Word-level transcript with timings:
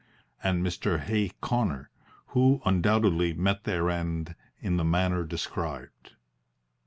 and 0.43 0.65
Mr. 0.65 0.99
Hay 1.01 1.29
Connor, 1.41 1.91
who 2.29 2.59
undoubtedly 2.65 3.35
met 3.35 3.65
their 3.65 3.87
end 3.91 4.33
in 4.59 4.77
the 4.77 4.83
manner 4.83 5.23
described. 5.23 6.15